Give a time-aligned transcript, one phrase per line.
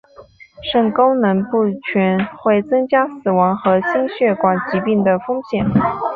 [0.71, 5.63] 肾功能不全会增加死亡和心血管疾病的风险。